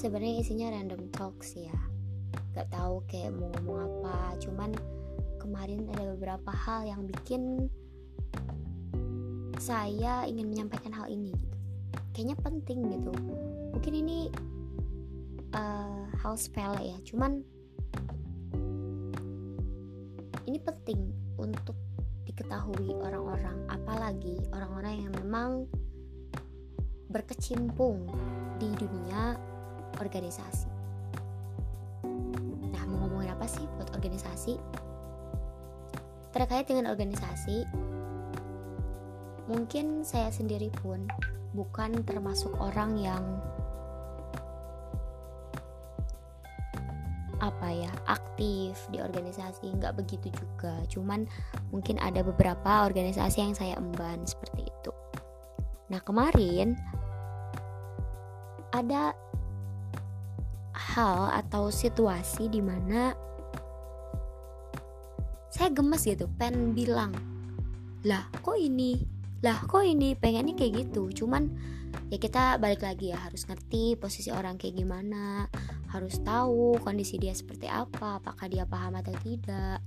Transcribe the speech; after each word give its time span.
sebenarnya 0.00 0.40
isinya 0.40 0.72
random 0.72 1.12
talks 1.12 1.52
ya. 1.52 1.76
Gak 2.56 2.72
tahu 2.72 3.04
kayak 3.04 3.36
mau 3.36 3.52
ngomong 3.60 3.78
apa 3.84 4.40
cuman 4.40 4.72
kemarin 5.36 5.84
ada 5.92 6.16
beberapa 6.16 6.48
hal 6.48 6.88
yang 6.88 7.04
bikin 7.04 7.68
saya 9.60 10.24
ingin 10.24 10.48
menyampaikan 10.48 10.96
hal 10.96 11.04
ini 11.12 11.36
gitu. 11.36 11.56
Kayaknya 12.16 12.36
penting 12.40 12.78
gitu. 12.96 13.12
Mungkin 13.76 13.92
ini 13.92 14.18
uh, 15.52 16.08
hal 16.16 16.34
sepele 16.40 16.80
ya 16.80 16.98
cuman 17.04 17.44
ini 20.48 20.58
penting 20.64 21.12
untuk 21.36 21.76
diketahui 22.24 22.96
orang-orang 23.04 23.68
apalagi 23.68 24.40
orang-orang 24.48 25.06
yang 25.06 25.12
memang 25.12 25.50
berkecimpung 27.12 28.08
di 28.56 28.70
dunia 28.80 29.49
organisasi. 29.98 30.68
Nah 32.70 32.82
mau 32.86 33.08
ngomongin 33.08 33.34
apa 33.34 33.48
sih 33.50 33.66
buat 33.74 33.90
organisasi? 33.96 34.54
Terkait 36.30 36.70
dengan 36.70 36.94
organisasi 36.94 37.66
mungkin 39.50 40.06
saya 40.06 40.30
sendiri 40.30 40.70
pun 40.78 41.10
bukan 41.58 42.06
termasuk 42.06 42.54
orang 42.62 42.94
yang 42.94 43.24
apa 47.40 47.72
ya 47.72 47.90
aktif 48.06 48.76
di 48.92 49.00
organisasi 49.00 49.74
nggak 49.80 49.96
begitu 49.96 50.30
juga. 50.30 50.76
Cuman 50.86 51.24
mungkin 51.72 51.96
ada 51.98 52.20
beberapa 52.20 52.86
organisasi 52.86 53.36
yang 53.40 53.56
saya 53.56 53.74
emban 53.80 54.22
seperti 54.28 54.68
itu. 54.68 54.92
Nah 55.90 55.98
kemarin 56.04 56.76
ada 58.70 59.16
hal 60.80 61.28
atau 61.44 61.68
situasi 61.68 62.48
di 62.48 62.64
mana 62.64 63.12
saya 65.52 65.68
gemes 65.76 66.06
gitu 66.08 66.24
pen 66.40 66.72
bilang 66.72 67.12
lah 68.00 68.24
kok 68.40 68.56
ini? 68.56 68.96
Lah 69.44 69.60
kok 69.68 69.84
ini? 69.84 70.16
Pengennya 70.16 70.56
kayak 70.56 70.88
gitu. 70.88 71.12
Cuman 71.12 71.52
ya 72.08 72.16
kita 72.16 72.56
balik 72.56 72.80
lagi 72.80 73.12
ya 73.12 73.18
harus 73.20 73.44
ngerti 73.44 73.98
posisi 74.00 74.32
orang 74.32 74.56
kayak 74.56 74.78
gimana 74.78 75.50
harus 75.90 76.22
tahu 76.22 76.78
kondisi 76.80 77.18
dia 77.18 77.34
seperti 77.34 77.66
apa 77.66 78.22
apakah 78.22 78.46
dia 78.48 78.64
paham 78.64 78.96
atau 78.96 79.12
tidak. 79.20 79.84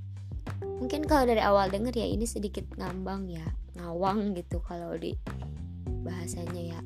Mungkin 0.61 1.07
kalau 1.07 1.25
dari 1.25 1.41
awal 1.41 1.71
denger 1.71 1.95
ya 1.95 2.05
ini 2.05 2.27
sedikit 2.27 2.67
ngambang 2.75 3.31
ya 3.31 3.47
ngawang 3.79 4.35
gitu 4.37 4.61
kalau 4.61 4.93
di 4.93 5.17
bahasanya 6.05 6.77
ya. 6.77 6.79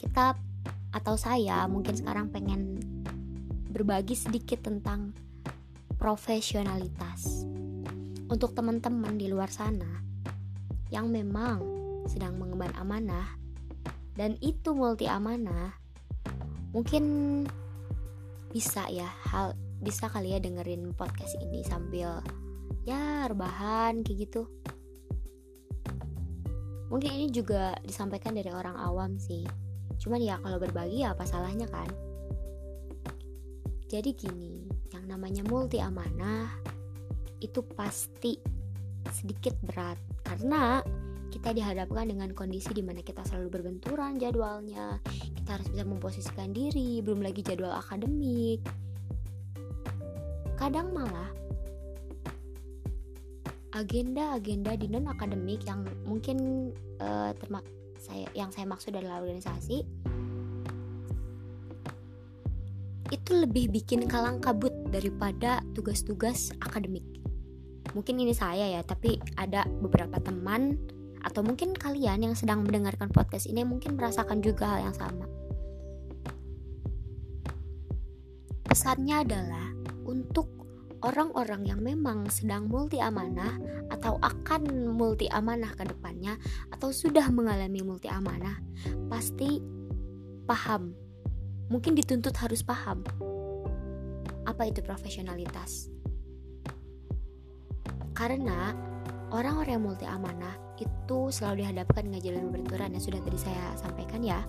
Kita 0.00 0.32
atau 0.92 1.16
saya 1.16 1.64
mungkin 1.66 1.96
sekarang 1.96 2.28
pengen 2.28 2.78
berbagi 3.72 4.12
sedikit 4.12 4.68
tentang 4.68 5.16
profesionalitas. 5.96 7.48
Untuk 8.28 8.56
teman-teman 8.56 9.16
di 9.20 9.28
luar 9.28 9.48
sana 9.52 10.00
yang 10.88 11.08
memang 11.08 11.60
sedang 12.08 12.36
mengemban 12.36 12.72
amanah 12.76 13.28
dan 14.16 14.36
itu 14.44 14.72
multi 14.76 15.08
amanah 15.08 15.72
mungkin 16.72 17.04
bisa 18.52 18.88
ya 18.88 19.08
hal 19.28 19.56
bisa 19.80 20.08
kali 20.08 20.36
ya 20.36 20.40
dengerin 20.40 20.92
podcast 20.96 21.36
ini 21.40 21.64
sambil 21.64 22.20
ya 22.88 23.28
rebahan 23.28 24.00
kayak 24.04 24.28
gitu. 24.28 24.48
Mungkin 26.92 27.08
ini 27.08 27.26
juga 27.32 27.76
disampaikan 27.80 28.36
dari 28.36 28.52
orang 28.52 28.76
awam 28.76 29.16
sih 29.16 29.48
cuman 30.02 30.18
ya 30.18 30.36
kalau 30.42 30.58
berbagi 30.58 31.06
ya 31.06 31.14
apa 31.14 31.22
salahnya 31.22 31.70
kan? 31.70 31.86
Jadi 33.86 34.10
gini 34.18 34.66
yang 34.90 35.06
namanya 35.06 35.46
multi 35.46 35.78
amanah 35.78 36.50
itu 37.38 37.62
pasti 37.74 38.34
sedikit 39.14 39.54
berat. 39.62 39.98
Karena 40.26 40.82
kita 41.32 41.56
dihadapkan 41.56 42.10
dengan 42.10 42.30
kondisi 42.36 42.76
di 42.76 42.84
mana 42.84 43.00
kita 43.00 43.24
selalu 43.24 43.60
berbenturan 43.60 44.20
jadwalnya. 44.20 45.00
Kita 45.08 45.56
harus 45.56 45.68
bisa 45.70 45.84
memposisikan 45.86 46.50
diri 46.52 47.00
belum 47.00 47.24
lagi 47.24 47.40
jadwal 47.40 47.72
akademik. 47.72 48.60
Kadang 50.60 50.94
malah 50.94 51.30
agenda-agenda 53.72 54.76
di 54.76 54.86
non 54.92 55.08
akademik 55.08 55.64
yang 55.64 55.88
mungkin 56.04 56.68
uh, 57.00 57.32
saya 58.02 58.26
yang 58.34 58.50
saya 58.50 58.66
maksud 58.66 58.90
adalah 58.98 59.22
organisasi 59.22 59.86
itu 63.14 63.30
lebih 63.36 63.70
bikin 63.70 64.10
kalang 64.10 64.42
kabut 64.42 64.74
daripada 64.90 65.62
tugas-tugas 65.78 66.50
akademik 66.58 67.06
mungkin 67.94 68.18
ini 68.18 68.34
saya 68.34 68.66
ya 68.66 68.82
tapi 68.82 69.22
ada 69.38 69.62
beberapa 69.78 70.18
teman 70.18 70.74
atau 71.22 71.46
mungkin 71.46 71.70
kalian 71.72 72.26
yang 72.26 72.34
sedang 72.34 72.66
mendengarkan 72.66 73.08
podcast 73.14 73.46
ini 73.46 73.62
mungkin 73.62 73.94
merasakan 73.94 74.42
juga 74.42 74.74
hal 74.74 74.90
yang 74.90 74.96
sama. 74.96 75.26
Pesannya 78.66 79.22
adalah 79.22 79.66
untuk 80.02 80.61
orang-orang 81.02 81.66
yang 81.66 81.80
memang 81.82 82.30
sedang 82.30 82.70
multi 82.70 83.02
amanah 83.02 83.58
atau 83.90 84.18
akan 84.22 84.90
multi 84.94 85.26
amanah 85.28 85.74
ke 85.74 85.84
depannya 85.86 86.38
atau 86.70 86.94
sudah 86.94 87.26
mengalami 87.34 87.82
multi 87.82 88.06
amanah 88.06 88.58
pasti 89.10 89.58
paham 90.46 90.94
mungkin 91.68 91.98
dituntut 91.98 92.34
harus 92.38 92.62
paham 92.62 93.02
apa 94.46 94.62
itu 94.66 94.82
profesionalitas 94.82 95.90
karena 98.12 98.76
orang-orang 99.32 99.72
yang 99.80 99.84
multi 99.84 100.06
amanah 100.06 100.54
itu 100.76 101.18
selalu 101.32 101.64
dihadapkan 101.64 102.06
dengan 102.06 102.20
jalan 102.20 102.42
berbenturan 102.52 102.92
yang 102.92 103.02
sudah 103.02 103.20
tadi 103.24 103.38
saya 103.40 103.64
sampaikan 103.80 104.20
ya. 104.20 104.40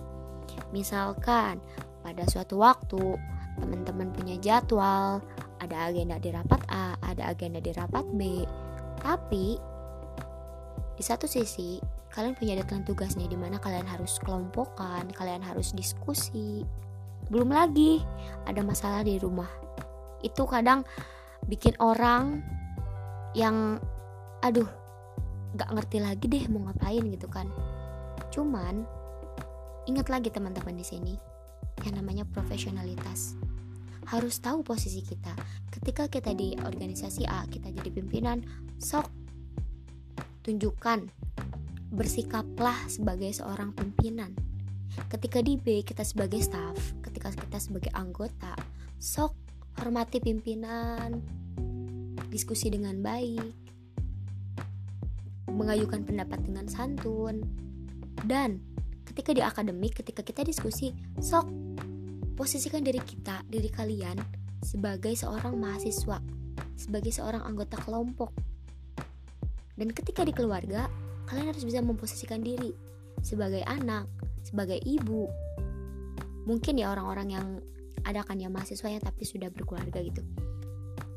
Misalkan 0.70 1.58
pada 2.04 2.22
suatu 2.28 2.60
waktu 2.60 3.16
teman-teman 3.58 4.12
punya 4.12 4.36
jadwal, 4.38 5.24
ada 5.64 5.88
agenda 5.88 6.20
di 6.20 6.30
rapat 6.30 6.60
A, 6.68 6.96
ada 7.00 7.32
agenda 7.32 7.58
di 7.58 7.72
rapat 7.72 8.04
B. 8.14 8.44
Tapi 9.00 9.56
di 10.94 11.02
satu 11.02 11.26
sisi 11.26 11.80
kalian 12.14 12.38
punya 12.38 12.54
deadline 12.54 12.86
tugasnya 12.86 13.26
di 13.26 13.34
mana 13.34 13.58
kalian 13.58 13.88
harus 13.88 14.22
kelompokan, 14.22 15.10
kalian 15.10 15.42
harus 15.42 15.74
diskusi. 15.74 16.62
Belum 17.26 17.50
lagi 17.50 18.04
ada 18.46 18.60
masalah 18.62 19.02
di 19.02 19.18
rumah. 19.18 19.48
Itu 20.22 20.46
kadang 20.46 20.86
bikin 21.48 21.76
orang 21.80 22.40
yang 23.34 23.82
aduh 24.40 24.68
gak 25.54 25.70
ngerti 25.70 25.98
lagi 26.02 26.26
deh 26.26 26.44
mau 26.50 26.66
ngapain 26.70 27.04
gitu 27.14 27.28
kan 27.30 27.50
cuman 28.30 28.86
ingat 29.86 30.08
lagi 30.08 30.30
teman-teman 30.30 30.74
di 30.74 30.86
sini 30.86 31.14
yang 31.86 31.98
namanya 31.98 32.24
profesionalitas 32.30 33.38
harus 34.08 34.40
tahu 34.40 34.64
posisi 34.64 35.00
kita 35.00 35.32
ketika 35.72 36.08
kita 36.08 36.32
di 36.36 36.56
organisasi 36.60 37.24
A 37.28 37.44
kita 37.48 37.72
jadi 37.72 37.90
pimpinan 37.92 38.44
sok 38.80 39.08
tunjukkan 40.44 41.08
bersikaplah 41.94 42.76
sebagai 42.90 43.32
seorang 43.32 43.72
pimpinan 43.72 44.34
ketika 45.10 45.40
di 45.40 45.56
B 45.56 45.82
kita 45.82 46.04
sebagai 46.04 46.42
staff 46.42 46.76
ketika 47.00 47.32
kita 47.32 47.58
sebagai 47.58 47.90
anggota 47.94 48.54
sok 49.00 49.34
hormati 49.80 50.20
pimpinan 50.20 51.18
diskusi 52.30 52.70
dengan 52.70 52.98
baik 52.98 53.64
mengayukan 55.54 56.02
pendapat 56.02 56.42
dengan 56.42 56.66
santun. 56.66 57.46
Dan 58.26 58.58
ketika 59.06 59.30
di 59.30 59.42
akademik, 59.44 60.02
ketika 60.02 60.26
kita 60.26 60.42
diskusi, 60.42 60.90
sok 61.22 61.46
posisikan 62.34 62.82
diri 62.82 63.00
kita, 63.00 63.42
diri 63.46 63.70
kalian 63.70 64.18
sebagai 64.60 65.14
seorang 65.14 65.54
mahasiswa, 65.58 66.18
sebagai 66.74 67.10
seorang 67.14 67.42
anggota 67.42 67.78
kelompok. 67.82 68.34
Dan 69.74 69.90
ketika 69.90 70.22
di 70.22 70.30
keluarga, 70.30 70.86
kalian 71.26 71.50
harus 71.50 71.66
bisa 71.66 71.82
memposisikan 71.82 72.42
diri 72.42 72.74
sebagai 73.22 73.62
anak, 73.66 74.06
sebagai 74.46 74.78
ibu. 74.82 75.26
Mungkin 76.46 76.78
ya 76.78 76.92
orang-orang 76.92 77.28
yang 77.32 77.46
ada 78.04 78.20
kan 78.22 78.36
ya 78.36 78.52
mahasiswa 78.52 78.86
yang 78.90 79.02
tapi 79.02 79.24
sudah 79.24 79.48
berkeluarga 79.48 80.02
gitu. 80.04 80.22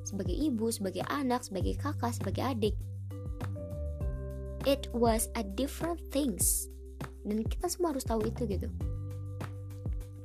Sebagai 0.07 0.33
ibu, 0.33 0.71
sebagai 0.71 1.03
anak, 1.11 1.43
sebagai 1.43 1.75
kakak, 1.75 2.15
sebagai 2.15 2.41
adik 2.41 2.77
it 4.67 4.91
was 4.91 5.31
a 5.39 5.43
different 5.55 5.95
things 6.11 6.67
dan 7.23 7.39
kita 7.47 7.71
semua 7.71 7.95
harus 7.95 8.03
tahu 8.03 8.19
itu 8.27 8.43
gitu 8.43 8.67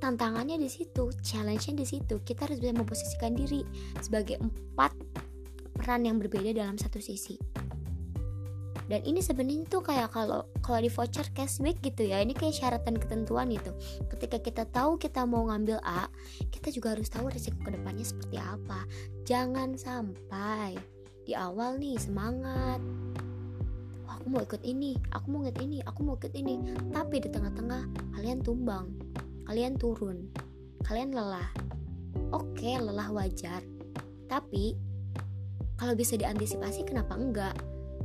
tantangannya 0.03 0.59
di 0.59 0.67
situ 0.67 1.15
challenge-nya 1.23 1.79
di 1.79 1.87
situ. 1.87 2.19
Kita 2.27 2.51
harus 2.51 2.59
bisa 2.59 2.75
memposisikan 2.75 3.39
diri 3.39 3.63
sebagai 4.03 4.43
empat 4.43 4.91
peran 5.79 6.03
yang 6.03 6.19
berbeda 6.19 6.51
dalam 6.51 6.75
satu 6.75 6.99
sisi. 6.99 7.39
Dan 8.91 9.07
ini 9.09 9.23
sebenarnya 9.23 9.71
tuh 9.71 9.81
kayak 9.81 10.11
kalau 10.11 10.45
kalau 10.61 10.83
di 10.83 10.91
voucher 10.91 11.25
cashback 11.33 11.81
gitu 11.81 12.13
ya 12.13 12.21
ini 12.21 12.35
kayak 12.35 12.53
syarat 12.53 12.83
dan 12.83 12.99
ketentuan 12.99 13.49
gitu. 13.49 13.73
Ketika 14.11 14.43
kita 14.43 14.63
tahu 14.69 14.99
kita 14.99 15.23
mau 15.23 15.49
ngambil 15.49 15.81
A 15.87 16.11
kita 16.51 16.69
juga 16.75 16.99
harus 16.99 17.09
tahu 17.09 17.31
resiko 17.31 17.57
ke 17.63 17.73
depannya 17.73 18.05
seperti 18.05 18.37
apa. 18.37 18.85
Jangan 19.25 19.79
sampai 19.79 20.77
di 21.25 21.33
awal 21.33 21.79
nih 21.79 21.97
semangat. 21.97 22.83
Aku 24.13 24.29
mau 24.29 24.45
ikut 24.45 24.61
ini 24.61 24.99
aku 25.15 25.27
mau 25.31 25.41
ikut 25.47 25.57
ini 25.63 25.79
aku 25.87 26.01
mau 26.05 26.15
ikut 26.19 26.35
ini. 26.37 26.61
Tapi 26.93 27.17
di 27.23 27.29
tengah-tengah 27.33 28.13
kalian 28.13 28.45
tumbang 28.45 29.02
kalian 29.47 29.79
turun. 29.79 30.31
Kalian 30.83 31.15
lelah. 31.15 31.51
Oke 32.35 32.77
lelah 32.77 33.09
wajar. 33.13 33.63
Tapi 34.27 34.75
kalau 35.77 35.99
bisa 35.99 36.15
diantisipasi 36.15 36.87
kenapa 36.87 37.15
enggak? 37.19 37.57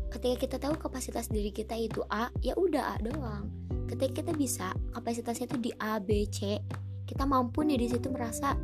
Ketika 0.07 0.35
kita 0.47 0.55
tahu 0.57 0.79
kapasitas 0.79 1.27
diri 1.27 1.51
kita 1.51 1.75
itu 1.75 2.01
A 2.09 2.31
ya 2.41 2.55
udah 2.55 2.95
A 2.95 3.01
doang. 3.03 3.51
Ketika 3.87 4.23
kita 4.23 4.31
bisa 4.35 4.71
kapasitasnya 4.95 5.47
itu 5.51 5.57
di 5.69 5.71
A 5.79 5.99
B 5.99 6.25
C 6.27 6.59
kita 7.07 7.23
mampu 7.23 7.63
nih 7.63 7.79
di 7.79 7.87
situ 7.87 8.11
merasa 8.11 8.55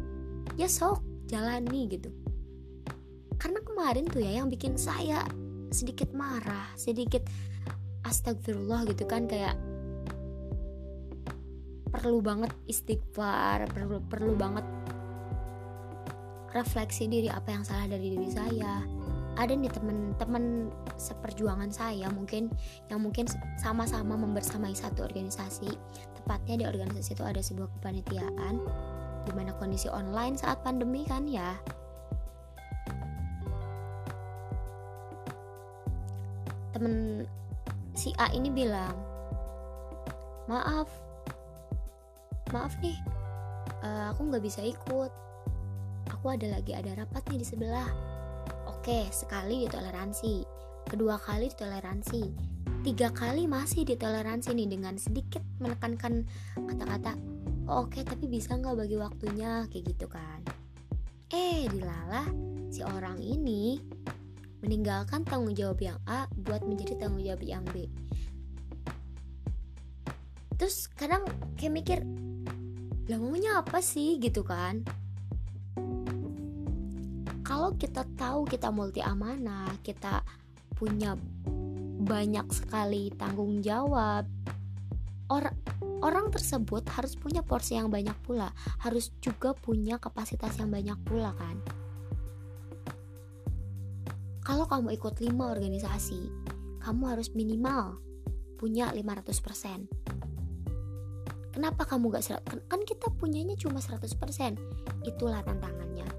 ya 0.59 0.67
sok 0.67 1.27
jalani 1.31 1.87
gitu. 1.87 2.11
Karena 3.39 3.59
kemarin 3.63 4.07
tuh 4.07 4.23
ya 4.23 4.43
yang 4.43 4.47
bikin 4.47 4.79
saya 4.79 5.23
sedikit 5.73 6.13
marah 6.13 6.69
sedikit 6.77 7.25
astagfirullah 8.05 8.85
gitu 8.87 9.09
kan 9.09 9.25
kayak 9.25 9.57
perlu 11.93 12.25
banget 12.25 12.49
istighfar 12.65 13.69
perlu 13.69 14.01
perlu 14.09 14.33
banget 14.33 14.65
refleksi 16.53 17.09
diri 17.09 17.29
apa 17.29 17.49
yang 17.49 17.65
salah 17.65 17.89
dari 17.89 18.13
diri 18.13 18.29
saya. 18.29 18.81
Ada 19.33 19.57
nih 19.57 19.73
teman-teman 19.73 20.69
seperjuangan 20.93 21.73
saya 21.73 22.05
mungkin 22.13 22.53
yang 22.93 23.01
mungkin 23.01 23.25
sama-sama 23.57 24.13
membersamai 24.13 24.77
satu 24.77 25.01
organisasi. 25.01 25.73
Tepatnya 26.21 26.61
di 26.61 26.65
organisasi 26.69 27.17
itu 27.17 27.25
ada 27.25 27.41
sebuah 27.41 27.69
kepanitiaan 27.81 28.61
di 29.25 29.31
mana 29.33 29.57
kondisi 29.57 29.89
online 29.89 30.37
saat 30.37 30.61
pandemi 30.61 31.01
kan 31.09 31.25
ya. 31.25 31.57
Temen 36.77 37.25
si 37.97 38.13
A 38.21 38.29
ini 38.37 38.53
bilang 38.53 38.93
maaf 40.45 41.02
maaf 42.53 42.77
nih 42.79 42.95
uh, 43.83 44.11
aku 44.15 44.31
nggak 44.31 44.44
bisa 44.44 44.61
ikut. 44.63 45.11
Aku 46.11 46.25
ada 46.31 46.47
lagi 46.51 46.75
ada 46.75 46.91
rapat 46.95 47.23
nih 47.31 47.44
di 47.44 47.47
sebelah. 47.47 47.88
Oke, 48.67 49.07
sekali 49.11 49.63
ditoleransi, 49.67 50.44
kedua 50.91 51.15
kali 51.15 51.47
ditoleransi, 51.47 52.21
tiga 52.83 53.11
kali 53.15 53.47
masih 53.47 53.88
ditoleransi 53.88 54.51
nih 54.51 54.67
dengan 54.67 55.00
sedikit 55.00 55.39
menekankan 55.63 56.27
kata-kata 56.59 57.15
oh, 57.71 57.88
oke 57.88 58.03
tapi 58.03 58.27
bisa 58.27 58.59
nggak 58.59 58.75
bagi 58.75 58.97
waktunya? 59.00 59.63
Kayak 59.71 59.95
gitu 59.95 60.07
kan. 60.11 60.44
Eh 61.31 61.71
dilalah 61.71 62.27
si 62.67 62.83
orang 62.83 63.23
ini 63.23 63.79
meninggalkan 64.59 65.23
tanggung 65.23 65.55
jawab 65.55 65.79
yang 65.79 66.00
A 66.07 66.27
buat 66.47 66.63
menjadi 66.63 67.00
tanggung 67.00 67.23
jawab 67.23 67.44
yang 67.44 67.63
B 67.71 67.88
terus 70.63 70.88
kadang 70.95 71.27
kayak 71.60 71.75
mikir 71.75 72.00
lah 73.12 73.19
maunya 73.19 73.60
apa 73.60 73.83
sih? 73.83 74.15
Gitu 74.15 74.48
kan. 74.48 74.88
Kalau 77.44 77.75
kita 77.75 78.07
tahu 78.15 78.48
kita 78.48 78.71
multi 78.71 79.04
amanah 79.04 79.75
kita 79.83 80.24
punya 80.71 81.19
banyak 82.00 82.48
sekali 82.56 83.12
tanggung 83.12 83.60
jawab 83.60 84.24
orang 85.27 85.51
orang 86.00 86.31
tersebut 86.31 86.88
harus 86.95 87.19
punya 87.19 87.44
porsi 87.44 87.75
yang 87.75 87.92
banyak 87.92 88.15
pula 88.24 88.56
harus 88.88 89.12
juga 89.19 89.51
punya 89.51 90.00
kapasitas 90.00 90.56
yang 90.63 90.71
banyak 90.71 90.95
pula 91.04 91.36
kan. 91.36 91.60
Kalau 94.48 94.63
kamu 94.71 94.95
ikut 94.95 95.19
5 95.19 95.27
organisasi 95.27 96.31
kamu 96.80 97.04
harus 97.12 97.36
minimal 97.36 98.00
punya 98.56 98.95
500% 98.95 100.02
kenapa 101.53 101.85
kamu 101.85 102.09
gak 102.09 102.25
serat 102.25 102.44
kan 102.44 102.81
kita 102.81 103.13
punyanya 103.13 103.53
cuma 103.55 103.79
100% 103.79 104.09
itulah 105.05 105.45
tantangannya. 105.45 106.09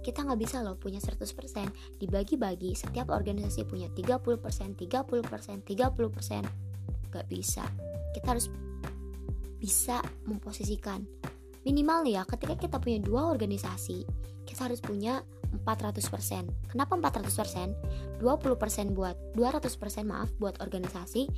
Kita 0.00 0.24
nggak 0.24 0.40
bisa 0.40 0.64
loh 0.64 0.80
punya 0.80 0.96
100% 0.96 2.00
dibagi-bagi 2.00 2.72
setiap 2.72 3.12
organisasi 3.12 3.68
punya 3.68 3.92
30% 3.92 4.80
30% 4.80 4.80
30% 4.80 5.60
nggak 7.10 7.26
bisa. 7.28 7.68
Kita 8.16 8.26
harus 8.32 8.48
bisa 9.60 10.00
memposisikan. 10.24 11.04
Minimal 11.68 12.08
ya 12.08 12.24
ketika 12.24 12.56
kita 12.56 12.80
punya 12.80 12.96
dua 13.04 13.28
organisasi 13.28 14.08
kita 14.48 14.66
harus 14.66 14.82
punya 14.82 15.22
400% 15.62 16.02
kenapa 16.70 16.98
400% 16.98 18.18
20% 18.18 18.96
buat 18.96 19.14
200% 19.38 20.06
maaf 20.06 20.30
buat 20.42 20.58
organisasi 20.58 21.30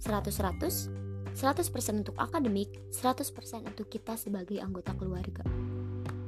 100 0.00 0.02
100 0.02 1.11
100% 1.32 2.04
untuk 2.04 2.16
akademik 2.20 2.68
100% 2.92 3.64
untuk 3.64 3.86
kita 3.88 4.16
sebagai 4.20 4.60
anggota 4.60 4.92
keluarga. 4.92 5.44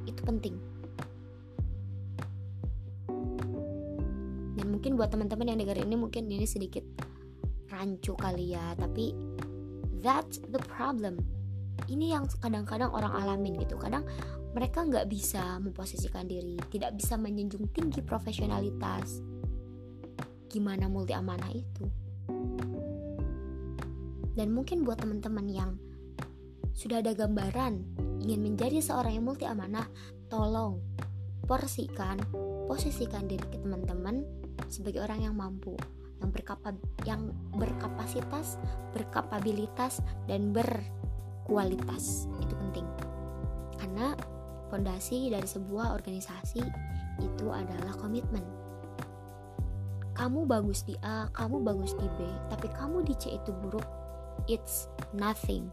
Itu 0.09 0.21
penting. 0.25 0.55
Dan 4.55 4.65
mungkin 4.73 4.97
buat 4.97 5.13
teman-teman 5.13 5.53
yang 5.53 5.59
dengar 5.61 5.77
ini 5.77 5.95
mungkin 5.97 6.25
ini 6.29 6.47
sedikit 6.49 6.83
rancu 7.69 8.17
kali 8.17 8.55
ya 8.57 8.73
tapi 8.77 9.13
that's 10.01 10.41
the 10.49 10.61
problem. 10.65 11.21
Ini 11.85 12.17
yang 12.17 12.25
kadang-kadang 12.41 12.89
orang 12.89 13.13
alamin 13.13 13.61
gitu. 13.61 13.77
Kadang 13.77 14.07
mereka 14.55 14.87
nggak 14.87 15.11
bisa 15.11 15.59
memposisikan 15.59 16.25
diri 16.25 16.55
tidak 16.71 16.95
bisa 16.97 17.19
menjunjung 17.19 17.69
tinggi 17.75 18.01
profesionalitas. 18.01 19.21
Gimana 20.49 20.87
multi 20.87 21.11
amanah 21.11 21.51
itu 21.51 21.85
dan 24.35 24.51
mungkin 24.51 24.83
buat 24.83 24.99
teman-teman 24.99 25.47
yang 25.49 25.71
sudah 26.75 26.99
ada 26.99 27.15
gambaran 27.15 27.81
ingin 28.19 28.39
menjadi 28.43 28.83
seorang 28.83 29.19
yang 29.19 29.25
multi 29.25 29.47
amanah 29.47 29.87
tolong 30.27 30.83
porsikan 31.47 32.19
posisikan 32.65 33.29
diri 33.29 33.45
ke 33.47 33.57
teman-teman 33.61 34.25
sebagai 34.67 35.05
orang 35.05 35.21
yang 35.21 35.35
mampu, 35.37 35.77
yang 36.19 36.29
berkapa 36.33 36.73
yang 37.05 37.31
berkapasitas, 37.53 38.57
berkapabilitas 38.91 40.01
dan 40.25 40.51
berkualitas. 40.51 42.25
Itu 42.41 42.53
penting. 42.57 42.87
Karena 43.77 44.17
fondasi 44.73 45.29
dari 45.29 45.45
sebuah 45.45 45.93
organisasi 45.93 46.61
itu 47.21 47.45
adalah 47.47 47.93
komitmen. 47.95 48.43
Kamu 50.15 50.47
bagus 50.47 50.87
di 50.87 50.95
A, 51.03 51.27
kamu 51.35 51.59
bagus 51.59 51.91
di 51.99 52.07
B, 52.15 52.23
tapi 52.47 52.71
kamu 52.71 53.03
di 53.03 53.13
C 53.19 53.35
itu 53.35 53.51
buruk, 53.51 53.83
it's 54.45 54.87
nothing. 55.15 55.71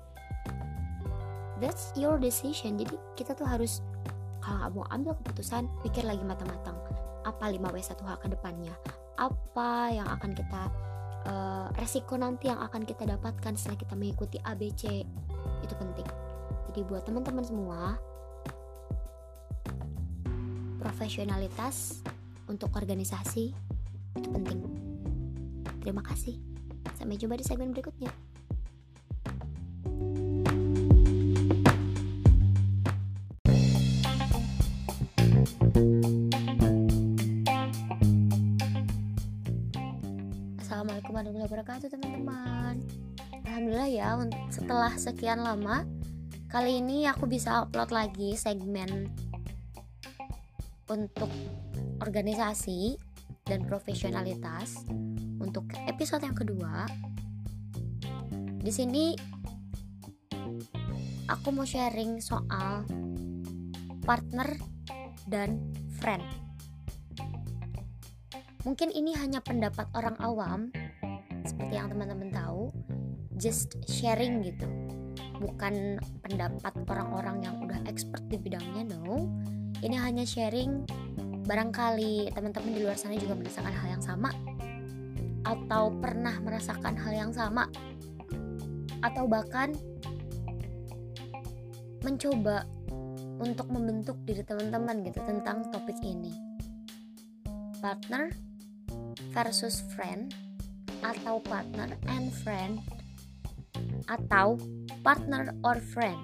That's 1.62 1.94
your 1.94 2.18
decision. 2.18 2.78
Jadi 2.80 2.98
kita 3.14 3.38
tuh 3.38 3.46
harus 3.46 3.78
kalau 4.42 4.82
mau 4.82 4.86
ambil 4.90 5.14
keputusan, 5.22 5.70
pikir 5.86 6.02
lagi 6.02 6.26
matang-matang. 6.26 6.74
Apa 7.22 7.54
5W1H 7.54 8.18
ke 8.18 8.28
depannya? 8.34 8.74
Apa 9.14 9.94
yang 9.94 10.10
akan 10.10 10.34
kita 10.34 10.62
uh, 11.30 11.66
resiko 11.78 12.18
nanti 12.18 12.50
yang 12.50 12.58
akan 12.58 12.82
kita 12.82 13.06
dapatkan 13.06 13.54
setelah 13.54 13.78
kita 13.78 13.94
mengikuti 13.94 14.42
ABC 14.42 15.06
itu 15.62 15.74
penting. 15.78 16.08
Jadi 16.70 16.80
buat 16.90 17.06
teman-teman 17.06 17.44
semua 17.46 17.80
profesionalitas 20.82 22.02
untuk 22.50 22.74
organisasi 22.74 23.54
itu 24.18 24.28
penting. 24.34 24.58
Terima 25.78 26.02
kasih. 26.02 26.34
Sampai 26.98 27.14
jumpa 27.14 27.38
di 27.38 27.46
segmen 27.46 27.70
berikutnya 27.70 28.10
sekian 45.22 45.46
lama. 45.46 45.86
Kali 46.50 46.82
ini 46.82 47.06
aku 47.06 47.30
bisa 47.30 47.62
upload 47.62 47.94
lagi 47.94 48.34
segmen 48.34 49.06
Untuk 50.90 51.30
organisasi 52.02 52.98
dan 53.46 53.62
profesionalitas 53.62 54.82
Untuk 55.38 55.70
episode 55.86 56.26
yang 56.26 56.34
kedua. 56.34 56.90
Di 58.66 58.72
sini 58.74 59.14
Aku 61.30 61.54
mau 61.54 61.70
sharing 61.70 62.18
soal 62.18 62.82
Partner 64.02 64.58
dan 65.30 65.70
friend. 66.02 66.26
Mungkin 68.66 68.90
ini 68.90 69.14
hanya 69.14 69.38
pendapat 69.38 69.86
orang 69.94 70.18
awam 70.18 70.74
seperti 71.46 71.78
yang 71.78 71.94
teman-teman 71.94 72.34
tahu 72.34 72.74
just 73.38 73.78
sharing 73.86 74.42
gitu 74.42 74.81
bukan 75.42 75.98
pendapat 76.22 76.72
orang-orang 76.86 77.42
yang 77.42 77.58
udah 77.58 77.82
expert 77.90 78.22
di 78.30 78.38
bidangnya 78.38 78.94
no. 78.94 79.26
Ini 79.82 79.98
hanya 79.98 80.22
sharing 80.22 80.86
barangkali 81.42 82.30
teman-teman 82.30 82.70
di 82.70 82.80
luar 82.86 82.94
sana 82.94 83.18
juga 83.18 83.34
merasakan 83.34 83.74
hal 83.74 83.88
yang 83.98 84.02
sama 84.02 84.30
atau 85.42 85.90
pernah 85.98 86.38
merasakan 86.38 86.94
hal 86.94 87.12
yang 87.12 87.32
sama 87.34 87.66
atau 89.02 89.26
bahkan 89.26 89.74
mencoba 92.06 92.62
untuk 93.42 93.66
membentuk 93.74 94.14
diri 94.22 94.46
teman-teman 94.46 95.02
gitu 95.02 95.18
tentang 95.26 95.66
topik 95.74 95.98
ini. 96.06 96.30
Partner 97.82 98.30
versus 99.34 99.82
friend 99.90 100.30
atau 101.02 101.42
partner 101.42 101.98
and 102.06 102.30
friend 102.30 102.78
atau 104.08 104.58
partner 105.00 105.54
or 105.62 105.78
friend. 105.78 106.18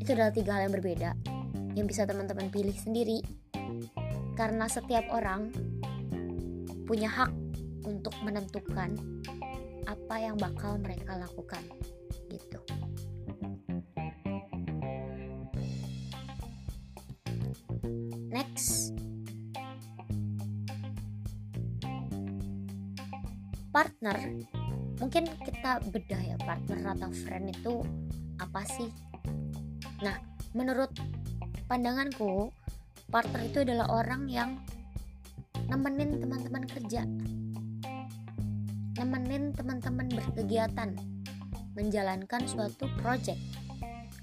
Itu 0.00 0.14
adalah 0.14 0.32
tiga 0.32 0.58
hal 0.58 0.70
yang 0.70 0.74
berbeda 0.74 1.10
yang 1.76 1.84
bisa 1.84 2.08
teman-teman 2.08 2.48
pilih 2.48 2.74
sendiri. 2.74 3.20
Karena 4.36 4.68
setiap 4.68 5.04
orang 5.12 5.52
punya 6.88 7.08
hak 7.10 7.32
untuk 7.84 8.12
menentukan 8.24 8.96
apa 9.86 10.16
yang 10.18 10.36
bakal 10.40 10.80
mereka 10.80 11.14
lakukan 11.20 11.62
gitu. 12.32 12.60
Next. 18.32 18.92
Partner 23.70 24.16
mungkin 24.96 25.28
kita 25.44 25.84
bedah 25.92 26.22
ya 26.22 26.36
partner 26.40 26.96
atau 26.96 27.10
friend 27.12 27.52
itu 27.52 27.84
apa 28.40 28.64
sih? 28.64 28.88
Nah 30.00 30.16
menurut 30.56 30.92
pandanganku 31.68 32.52
partner 33.12 33.40
itu 33.44 33.58
adalah 33.62 33.86
orang 33.92 34.26
yang 34.26 34.50
nemenin 35.68 36.20
teman-teman 36.22 36.64
kerja. 36.64 37.02
Nemenin 38.96 39.52
teman-teman 39.52 40.08
berkegiatan 40.08 40.96
menjalankan 41.76 42.42
suatu 42.48 42.88
project 43.04 43.38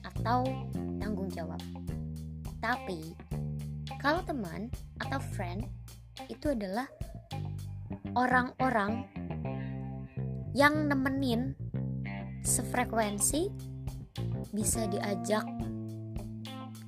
atau 0.02 0.42
tanggung 0.98 1.30
jawab. 1.30 1.62
Tapi 2.58 3.14
kalau 4.02 4.26
teman 4.26 4.74
atau 5.00 5.20
friend 5.38 5.68
itu 6.28 6.52
adalah 6.52 6.88
orang-orang 8.18 9.06
yang 10.54 10.90
nemenin 10.90 11.58
sefrekuensi 12.46 13.50
bisa 14.54 14.86
diajak 14.90 15.46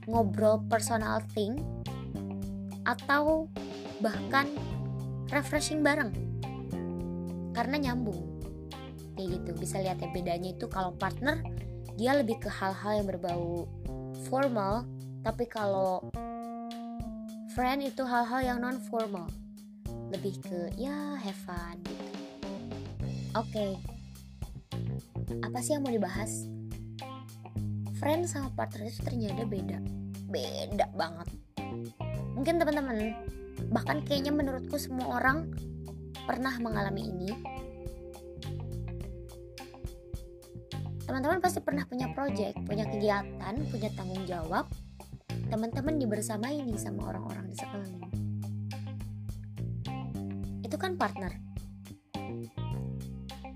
ngobrol 0.05 0.62
personal 0.69 1.22
thing 1.34 1.57
atau 2.86 3.50
bahkan 4.00 4.45
refreshing 5.34 5.81
bareng. 5.81 6.13
Karena 7.57 7.81
nyambung. 7.81 8.38
Kayak 9.15 9.41
gitu 9.41 9.51
bisa 9.57 9.81
lihat 9.81 9.98
ya 10.03 10.12
bedanya 10.12 10.53
itu 10.53 10.67
kalau 10.69 10.93
partner 10.93 11.41
dia 11.95 12.12
lebih 12.12 12.43
ke 12.43 12.51
hal-hal 12.51 13.00
yang 13.00 13.07
berbau 13.07 13.65
formal 14.27 14.84
tapi 15.24 15.48
kalau 15.48 16.03
friend 17.55 17.88
itu 17.88 18.03
hal-hal 18.03 18.43
yang 18.43 18.60
non 18.60 18.75
formal 18.91 19.31
lebih 20.12 20.36
ke 20.43 20.75
ya 20.75 21.15
have 21.15 21.39
fun 21.48 21.79
gitu 21.88 22.14
Oke, 23.35 23.51
okay. 23.51 23.71
apa 25.43 25.59
sih 25.59 25.75
yang 25.75 25.83
mau 25.83 25.91
dibahas? 25.91 26.47
Friend 27.99 28.23
sama 28.23 28.47
partner 28.55 28.87
itu 28.87 29.03
ternyata 29.03 29.43
beda, 29.43 29.83
beda 30.31 30.87
banget. 30.95 31.27
Mungkin 32.31 32.63
teman-teman, 32.63 33.11
bahkan 33.75 33.99
kayaknya 34.07 34.31
menurutku 34.31 34.79
semua 34.79 35.19
orang 35.19 35.51
pernah 36.23 36.55
mengalami 36.63 37.11
ini. 37.11 37.35
Teman-teman 41.03 41.43
pasti 41.43 41.59
pernah 41.59 41.83
punya 41.83 42.15
project, 42.15 42.55
punya 42.63 42.87
kegiatan, 42.87 43.67
punya 43.67 43.91
tanggung 43.99 44.23
jawab. 44.23 44.63
Teman-teman 45.51 45.99
dibersamai 45.99 46.63
ini 46.63 46.79
sama 46.79 47.11
orang-orang 47.11 47.51
di 47.51 47.55
sekeliling. 47.59 48.07
Itu 50.63 50.79
kan 50.79 50.95
partner 50.95 51.44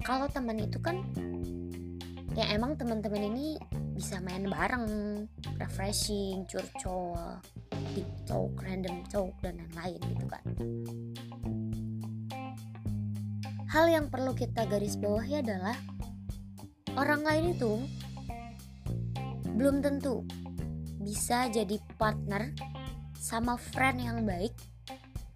kalau 0.09 0.25
teman 0.25 0.57
itu 0.57 0.81
kan 0.81 1.05
ya 2.33 2.49
emang 2.57 2.73
teman-teman 2.73 3.29
ini 3.29 3.61
bisa 3.93 4.17
main 4.25 4.49
bareng 4.49 4.89
refreshing 5.61 6.49
curcol 6.49 7.13
deep 7.93 8.09
talk 8.25 8.49
random 8.57 9.05
talk 9.05 9.29
dan 9.45 9.61
lain-lain 9.77 10.01
gitu 10.09 10.25
kan. 10.25 10.43
Hal 13.69 13.85
yang 13.85 14.09
perlu 14.09 14.33
kita 14.33 14.65
garis 14.65 14.97
bawahi 14.97 15.45
adalah 15.45 15.77
orang 16.97 17.21
lain 17.21 17.45
itu 17.53 17.73
belum 19.53 19.85
tentu 19.85 20.25
bisa 21.05 21.53
jadi 21.53 21.77
partner 22.01 22.57
sama 23.13 23.61
friend 23.61 24.01
yang 24.01 24.25
baik 24.25 24.57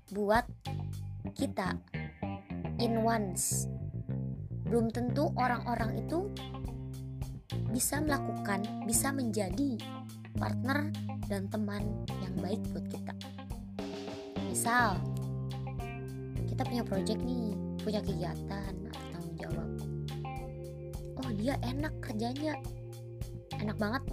buat 0.10 0.50
kita 1.38 1.77
in 2.82 3.06
once 3.06 3.70
belum 4.74 4.89
tentu 4.89 5.30
orang-orang 5.38 6.01
itu 6.01 6.34
bisa 7.70 8.01
melakukan, 8.01 8.65
bisa 8.89 9.13
menjadi 9.13 9.77
partner 10.34 10.89
dan 11.30 11.46
teman 11.46 11.86
yang 12.25 12.34
baik 12.42 12.58
buat 12.74 12.82
kita. 12.89 13.13
Misal, 14.50 14.98
kita 16.50 16.65
punya 16.65 16.82
project 16.82 17.22
nih, 17.22 17.53
punya 17.86 18.01
kegiatan 18.01 18.74
atau 18.89 19.06
tanggung 19.13 19.38
jawab. 19.38 19.70
Oh, 21.22 21.32
dia 21.38 21.53
enak 21.62 21.94
kerjanya. 22.01 22.58
Enak 23.62 23.77
banget. 23.77 24.03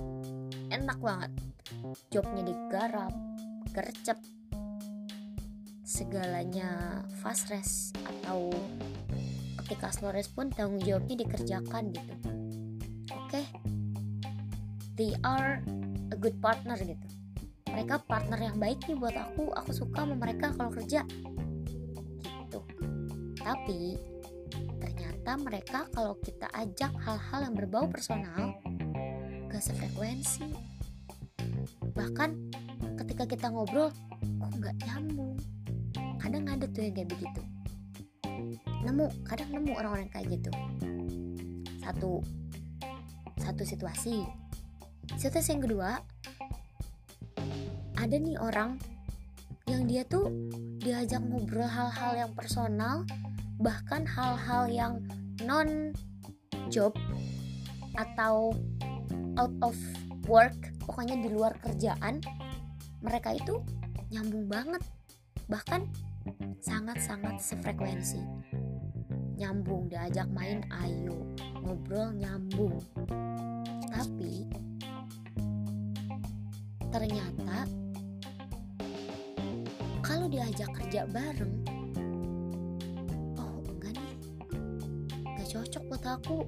Enak 0.76 1.00
banget. 1.00 1.32
Jobnya 2.12 2.44
digarap, 2.44 3.16
gercep, 3.72 4.20
segalanya 5.88 7.00
fast 7.24 7.48
rest 7.48 7.96
atau 8.04 8.52
ketika 9.70 9.94
slow 9.94 10.10
respon 10.10 10.50
tanggung 10.50 10.82
jawabnya 10.82 11.22
dikerjakan 11.22 11.94
gitu. 11.94 12.14
Oke. 13.14 13.38
Okay? 13.38 13.46
they 14.98 15.16
are 15.22 15.64
a 16.10 16.16
good 16.18 16.34
partner 16.44 16.74
gitu. 16.74 17.06
Mereka 17.70 18.02
partner 18.04 18.36
yang 18.36 18.58
baik 18.58 18.82
nih 18.84 18.98
buat 18.98 19.14
aku. 19.14 19.54
Aku 19.62 19.70
suka 19.70 20.02
sama 20.02 20.18
mereka 20.18 20.50
kalau 20.58 20.74
kerja. 20.74 21.06
Gitu. 22.18 22.60
Tapi 23.38 23.96
ternyata 24.82 25.38
mereka 25.38 25.86
kalau 25.94 26.18
kita 26.18 26.50
ajak 26.52 26.90
hal-hal 27.06 27.40
yang 27.48 27.54
berbau 27.54 27.86
personal 27.88 28.58
gak 29.48 29.62
sefrekuensi. 29.62 30.50
Bahkan 31.96 32.30
ketika 33.00 33.24
kita 33.24 33.46
ngobrol 33.48 33.94
kok 34.18 34.52
nggak 34.58 34.76
nyambung? 34.84 35.38
Kadang 36.20 36.44
ada 36.50 36.66
tuh 36.68 36.84
yang 36.84 36.92
kayak 36.98 37.14
begitu 37.14 37.40
nemu 38.84 39.06
kadang 39.28 39.50
nemu 39.52 39.72
orang-orang 39.76 40.08
kayak 40.08 40.40
gitu. 40.40 40.50
Satu 41.80 42.20
satu 43.40 43.62
situasi. 43.64 44.24
Situasi 45.16 45.58
yang 45.58 45.62
kedua 45.64 46.00
ada 48.00 48.16
nih 48.16 48.40
orang 48.40 48.80
yang 49.68 49.84
dia 49.84 50.02
tuh 50.08 50.32
diajak 50.80 51.20
ngobrol 51.20 51.68
hal-hal 51.68 52.26
yang 52.26 52.32
personal 52.32 53.04
bahkan 53.60 54.08
hal-hal 54.08 54.64
yang 54.72 54.94
non 55.44 55.92
job 56.72 56.96
atau 58.00 58.56
out 59.36 59.54
of 59.60 59.76
work 60.26 60.56
pokoknya 60.88 61.20
di 61.20 61.28
luar 61.28 61.52
kerjaan 61.60 62.24
mereka 63.04 63.36
itu 63.36 63.60
nyambung 64.08 64.48
banget 64.48 64.82
bahkan 65.46 65.84
sangat-sangat 66.64 67.36
sefrekuensi 67.38 68.20
nyambung 69.40 69.88
diajak 69.88 70.28
main 70.36 70.60
ayo. 70.84 71.16
Ngobrol 71.64 72.12
nyambung. 72.12 72.76
Tapi 73.88 74.44
ternyata 76.92 77.64
kalau 80.04 80.28
diajak 80.28 80.68
kerja 80.76 81.08
bareng 81.08 81.56
oh 83.40 83.64
enggak 83.64 83.96
nih. 83.96 84.16
Gak 85.40 85.48
cocok 85.56 85.82
buat 85.88 86.04
aku. 86.04 86.38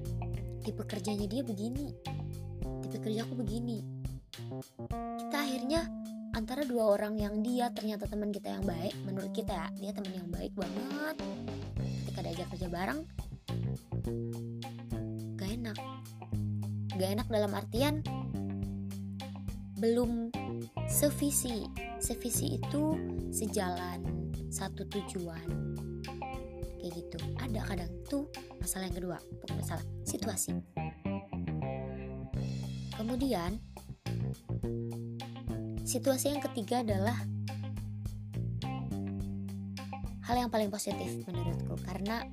Tipe 0.61 0.85
kerjanya 0.85 1.25
dia 1.25 1.41
begini. 1.41 1.89
Tipe 2.85 2.97
kerja 3.01 3.25
aku 3.25 3.41
begini. 3.41 3.81
Kita 5.17 5.37
akhirnya 5.41 5.89
antara 6.33 6.65
dua 6.65 6.97
orang 6.97 7.13
yang 7.21 7.45
dia 7.45 7.69
ternyata 7.69 8.09
teman 8.09 8.33
kita 8.33 8.49
yang 8.49 8.65
baik 8.65 8.93
menurut 9.05 9.29
kita 9.31 9.53
ya 9.53 9.67
dia 9.77 9.91
teman 9.93 10.13
yang 10.17 10.29
baik 10.33 10.53
banget. 10.57 11.15
Ketika 11.77 12.19
diajak 12.25 12.47
kerja 12.53 12.67
bareng 12.69 13.01
gak 15.37 15.49
enak. 15.49 15.77
Gak 16.97 17.09
enak 17.17 17.27
dalam 17.29 17.51
artian 17.53 18.01
belum 19.77 20.33
sevisi. 20.89 21.69
Sevisi 22.01 22.57
itu 22.59 22.83
sejalan 23.29 24.01
satu 24.49 24.89
tujuan. 24.89 25.47
Kayak 26.81 26.91
gitu. 26.97 27.17
Ada 27.39 27.61
kadang 27.63 27.91
tuh 28.09 28.25
masalah 28.57 28.89
yang 28.89 28.97
kedua 28.97 29.17
bukan 29.39 29.55
masalah 29.61 29.85
situasi. 30.03 30.57
Kemudian 32.93 33.57
situasi 35.93 36.33
yang 36.33 36.41
ketiga 36.41 36.81
adalah 36.81 37.13
hal 40.25 40.35
yang 40.41 40.49
paling 40.49 40.73
positif 40.73 41.21
menurutku 41.29 41.77
karena 41.85 42.25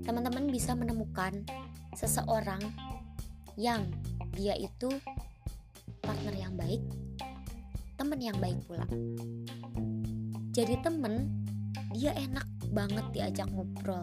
teman-teman 0.00 0.48
bisa 0.48 0.72
menemukan 0.72 1.44
seseorang 1.92 2.64
yang 3.60 3.84
dia 4.32 4.56
itu 4.56 4.88
partner 6.00 6.32
yang 6.32 6.56
baik, 6.56 6.80
teman 8.00 8.24
yang 8.24 8.40
baik 8.40 8.56
pula. 8.64 8.88
Jadi 10.56 10.80
temen, 10.80 11.44
dia 11.92 12.16
enak 12.16 12.48
banget 12.72 13.04
diajak 13.12 13.52
ngobrol, 13.52 14.00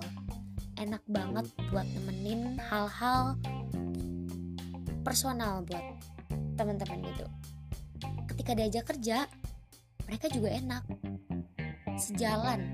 enak 0.77 1.01
banget 1.09 1.49
buat 1.73 1.89
nemenin 1.97 2.61
hal-hal 2.69 3.33
personal 5.01 5.65
buat 5.65 5.81
teman-teman 6.53 7.01
gitu. 7.01 7.25
Ketika 8.49 8.65
diajak 8.65 8.85
kerja, 8.89 9.17
mereka 10.09 10.25
juga 10.33 10.49
enak, 10.49 10.81
sejalan, 12.01 12.65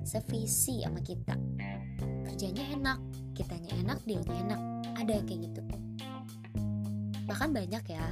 sevisi 0.00 0.80
sama 0.80 0.96
kita. 1.04 1.36
Kerjanya 2.24 2.64
enak, 2.72 2.98
kitanya 3.36 3.68
enak, 3.84 4.00
dia 4.08 4.24
enak, 4.24 4.60
ada 4.96 5.20
kayak 5.28 5.40
gitu. 5.44 5.60
Bahkan 7.28 7.52
banyak 7.52 7.84
ya, 7.84 8.06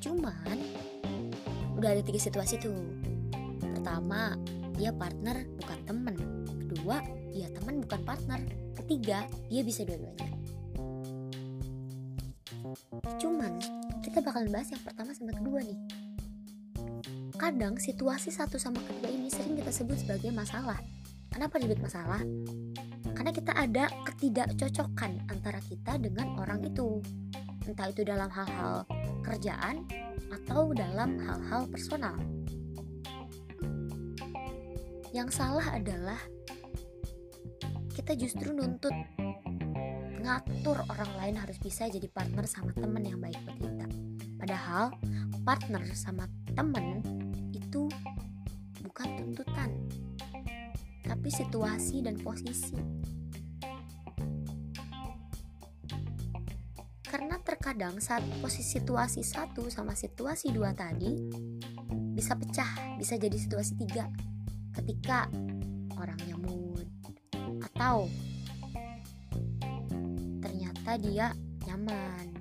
Cuman 0.00 0.56
udah 1.76 2.00
ada 2.00 2.00
tiga 2.00 2.16
situasi 2.16 2.56
tuh. 2.56 2.72
Pertama, 3.60 4.40
dia 4.80 4.88
partner 4.88 5.44
bukan 5.60 5.78
temen. 5.84 6.16
Kedua, 6.64 7.04
dia 7.28 7.52
teman 7.52 7.84
bukan 7.84 8.00
partner. 8.08 8.40
Ketiga, 8.72 9.28
dia 9.52 9.60
bisa 9.60 9.84
dua-duanya. 9.84 10.32
Kita 14.12 14.28
bakal 14.28 14.44
bahas 14.52 14.68
yang 14.68 14.84
pertama 14.84 15.16
sama 15.16 15.32
kedua 15.32 15.64
nih. 15.64 15.80
Kadang 17.32 17.80
situasi 17.80 18.28
satu 18.28 18.60
sama 18.60 18.76
kedua 18.84 19.08
ini 19.08 19.32
sering 19.32 19.56
kita 19.56 19.72
sebut 19.72 19.96
sebagai 20.04 20.28
masalah. 20.28 20.76
Kenapa 21.32 21.56
disebut 21.56 21.80
masalah? 21.80 22.20
Karena 23.16 23.32
kita 23.32 23.56
ada 23.56 23.88
ketidakcocokan 24.04 25.32
antara 25.32 25.64
kita 25.64 25.96
dengan 25.96 26.36
orang 26.36 26.60
itu. 26.60 27.00
Entah 27.64 27.88
itu 27.88 28.04
dalam 28.04 28.28
hal-hal 28.28 28.84
kerjaan 29.24 29.88
atau 30.28 30.76
dalam 30.76 31.16
hal-hal 31.16 31.64
personal. 31.72 32.20
Yang 35.16 35.40
salah 35.40 35.72
adalah 35.72 36.20
kita 37.96 38.12
justru 38.12 38.52
nuntut 38.52 38.92
ngatur 40.22 40.78
orang 40.86 41.10
lain 41.18 41.36
harus 41.40 41.58
bisa 41.58 41.90
jadi 41.90 42.06
partner 42.06 42.46
sama 42.46 42.70
temen 42.76 43.02
yang 43.02 43.18
baik 43.18 43.40
buat 43.42 43.58
kita. 43.58 44.01
Padahal 44.42 44.90
partner 45.46 45.86
sama 45.94 46.26
temen 46.58 46.98
itu 47.54 47.86
bukan 48.82 49.08
tuntutan, 49.14 49.70
tapi 51.06 51.30
situasi 51.30 52.02
dan 52.02 52.18
posisi. 52.18 52.74
Karena 57.06 57.38
terkadang 57.38 58.02
saat 58.02 58.26
posisi 58.42 58.82
situasi 58.82 59.22
satu 59.22 59.70
sama 59.70 59.94
situasi 59.94 60.50
dua 60.50 60.74
tadi 60.74 61.30
bisa 62.18 62.34
pecah, 62.34 62.98
bisa 62.98 63.14
jadi 63.14 63.38
situasi 63.38 63.78
tiga 63.78 64.10
ketika 64.74 65.30
orangnya 65.94 66.34
mood 66.34 66.90
atau 67.62 68.10
ternyata 70.42 70.98
dia 70.98 71.30
nyaman 71.62 72.31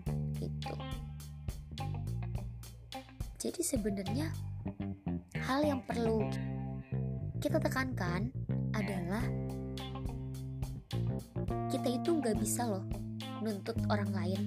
Jadi 3.42 3.66
sebenarnya 3.66 4.30
hal 5.50 5.66
yang 5.66 5.82
perlu 5.82 6.30
kita 7.42 7.58
tekankan 7.58 8.30
adalah 8.78 9.26
kita 11.74 11.90
itu 11.90 12.22
nggak 12.22 12.38
bisa 12.38 12.70
loh 12.70 12.86
nuntut 13.42 13.74
orang 13.90 14.14
lain. 14.14 14.46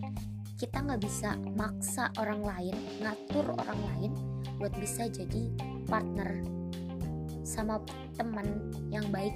Kita 0.55 0.79
nggak 0.79 1.03
bisa 1.03 1.35
maksa 1.59 2.15
orang 2.23 2.47
lain 2.47 2.77
ngatur 3.03 3.59
orang 3.59 3.81
lain 3.83 4.13
buat 4.63 4.71
bisa 4.79 5.11
jadi 5.11 5.51
partner 5.91 6.47
sama 7.43 7.83
teman 8.15 8.71
yang 8.95 9.11
baik 9.11 9.35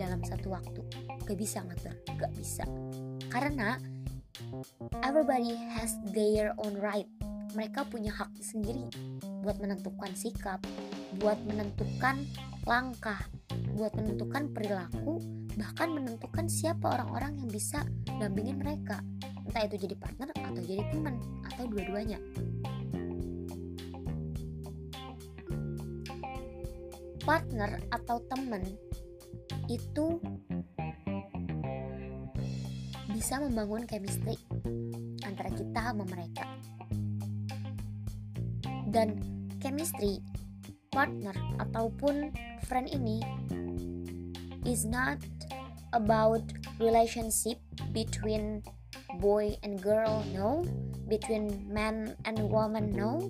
dalam 0.00 0.24
satu 0.24 0.56
waktu. 0.56 0.80
Gak 1.28 1.36
bisa 1.36 1.60
ngatur 1.60 1.92
gak 2.16 2.32
bisa. 2.32 2.64
Karena 3.28 3.76
everybody 5.04 5.52
has 5.76 6.00
their 6.16 6.56
own 6.56 6.80
right 6.80 7.04
mereka 7.56 7.88
punya 7.88 8.12
hak 8.12 8.36
sendiri 8.44 8.92
buat 9.40 9.56
menentukan 9.56 10.12
sikap 10.12 10.60
buat 11.16 11.40
menentukan 11.48 12.28
langkah 12.68 13.24
buat 13.72 13.96
menentukan 13.96 14.52
perilaku 14.52 15.24
bahkan 15.56 15.88
menentukan 15.96 16.46
siapa 16.52 16.92
orang-orang 16.92 17.40
yang 17.40 17.48
bisa 17.48 17.80
dampingin 18.20 18.60
mereka. 18.60 19.00
Entah 19.48 19.64
itu 19.64 19.88
jadi 19.88 19.96
partner 19.96 20.28
atau 20.36 20.60
jadi 20.60 20.84
teman 20.92 21.16
atau 21.48 21.64
dua-duanya. 21.64 22.20
Partner 27.24 27.80
atau 27.88 28.16
teman 28.28 28.62
itu 29.66 30.20
bisa 33.16 33.40
membangun 33.40 33.88
chemistry 33.88 34.36
antara 35.24 35.48
kita 35.50 35.80
sama 35.80 36.04
mereka 36.04 36.44
dan 38.96 39.20
chemistry 39.60 40.24
partner 40.88 41.36
ataupun 41.60 42.32
friend 42.64 42.88
ini 42.88 43.20
is 44.64 44.88
not 44.88 45.20
about 45.92 46.40
relationship 46.80 47.60
between 47.92 48.64
boy 49.20 49.52
and 49.60 49.84
girl 49.84 50.24
no. 50.32 50.64
Between 51.06 51.52
man 51.68 52.16
and 52.24 52.48
woman 52.48 52.96
no. 52.96 53.20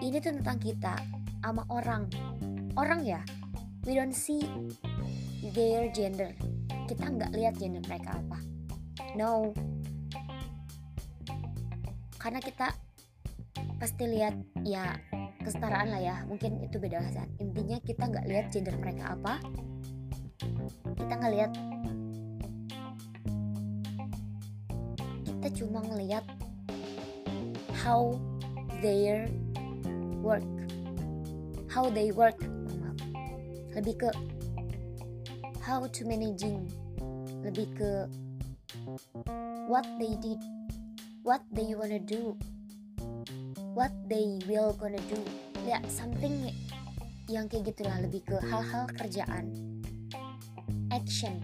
Ini 0.00 0.16
tuh 0.24 0.32
tentang 0.40 0.64
kita 0.64 0.96
sama 1.44 1.68
orang. 1.68 2.08
Orang 2.72 3.04
ya 3.04 3.20
we 3.84 3.92
don't 3.92 4.16
see 4.16 4.40
their 5.52 5.92
gender. 5.92 6.32
Kita 6.88 7.04
nggak 7.04 7.36
lihat 7.36 7.60
gender 7.60 7.84
mereka 7.84 8.16
apa. 8.16 8.38
No. 9.12 9.52
Karena 12.16 12.40
kita 12.40 12.85
pasti 13.76 14.04
lihat 14.08 14.34
ya 14.64 14.96
kesetaraan 15.44 15.92
lah 15.92 16.00
ya. 16.00 16.16
Mungkin 16.26 16.64
itu 16.64 16.76
beda 16.80 17.00
bahasan 17.00 17.28
intinya 17.38 17.78
kita 17.84 18.08
nggak 18.08 18.26
lihat 18.28 18.46
gender 18.50 18.74
mereka 18.80 19.14
apa. 19.16 19.40
Kita 20.96 21.14
ngelihat 21.20 21.50
kita 25.24 25.48
cuma 25.62 25.80
ngelihat 25.84 26.24
how 27.84 28.16
their 28.82 29.28
work 30.24 30.44
how 31.70 31.88
they 31.92 32.10
work. 32.10 32.40
Lebih 33.76 34.08
ke 34.08 34.10
how 35.60 35.84
to 35.84 36.02
managing. 36.08 36.64
Lebih 37.44 37.68
ke 37.76 37.90
what 39.66 39.86
they 39.98 40.14
did 40.22 40.38
what 41.26 41.42
they 41.50 41.74
wanna 41.74 41.98
do 41.98 42.38
what 43.76 43.92
they 44.08 44.40
will 44.48 44.72
gonna 44.80 44.98
do. 45.12 45.20
Ya 45.68 45.84
something 45.84 46.48
yang 47.28 47.44
kayak 47.52 47.76
gitulah 47.76 48.00
lebih 48.00 48.24
ke 48.24 48.40
hal-hal 48.48 48.88
kerjaan. 48.96 49.52
Action. 50.88 51.36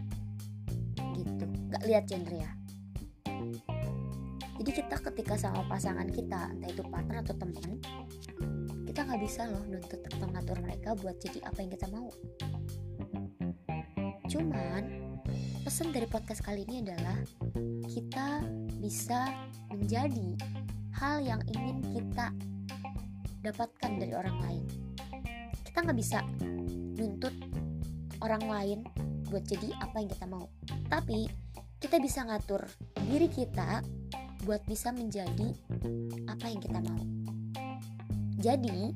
Gitu. 1.12 1.44
Gak 1.68 1.84
lihat 1.84 2.08
genre 2.08 2.32
ya. 2.40 2.50
Jadi 4.56 4.70
kita 4.72 4.96
ketika 5.12 5.36
sama 5.36 5.60
pasangan 5.68 6.08
kita 6.08 6.56
entah 6.56 6.70
itu 6.72 6.80
partner 6.88 7.20
atau 7.20 7.36
teman 7.36 7.76
kita 8.86 9.08
nggak 9.08 9.24
bisa 9.24 9.48
loh 9.48 9.64
nuntut 9.72 10.04
atau 10.04 10.28
ngatur 10.28 10.60
mereka 10.60 10.92
buat 11.00 11.16
jadi 11.18 11.40
apa 11.48 11.58
yang 11.64 11.70
kita 11.72 11.86
mau. 11.90 12.08
Cuman 14.28 14.82
pesan 15.66 15.90
dari 15.90 16.06
podcast 16.06 16.44
kali 16.44 16.68
ini 16.68 16.84
adalah 16.84 17.18
kita 17.88 18.44
bisa 18.78 19.32
menjadi 19.72 20.36
hal 21.02 21.18
yang 21.18 21.42
ingin 21.50 21.82
kita 21.90 22.30
dapatkan 23.42 23.98
dari 23.98 24.14
orang 24.14 24.38
lain 24.38 24.64
kita 25.66 25.88
nggak 25.88 25.98
bisa 25.98 26.22
nuntut 27.00 27.34
orang 28.22 28.44
lain 28.46 28.78
buat 29.32 29.40
jadi 29.48 29.72
apa 29.80 30.04
yang 30.04 30.10
kita 30.12 30.26
mau. 30.28 30.44
Tapi 30.92 31.24
kita 31.80 31.96
bisa 31.96 32.28
ngatur 32.28 32.68
diri 33.08 33.26
kita 33.32 33.80
buat 34.44 34.60
bisa 34.68 34.92
menjadi 34.92 35.48
apa 36.28 36.46
yang 36.52 36.60
kita 36.60 36.78
mau. 36.84 37.00
Jadi, 38.36 38.92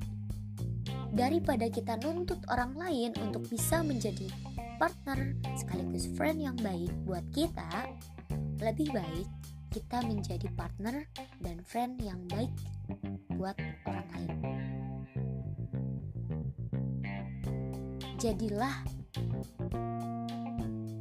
daripada 1.17 1.73
kita 1.73 1.97
nuntut 2.05 2.45
orang 2.53 2.77
lain 2.77 3.17
untuk 3.25 3.49
bisa 3.49 3.81
menjadi 3.81 4.29
partner 4.77 5.33
sekaligus 5.57 6.13
friend 6.13 6.45
yang 6.45 6.59
baik 6.61 6.93
buat 7.09 7.25
kita, 7.33 7.89
lebih 8.61 8.93
baik 8.93 9.27
kita 9.77 10.01
menjadi 10.09 10.49
partner 10.57 11.05
dan 11.45 11.61
friend 11.61 12.01
yang 12.01 12.17
baik 12.33 12.49
buat 13.37 13.53
orang 13.85 14.09
lain. 14.17 14.33
Jadilah 18.17 18.73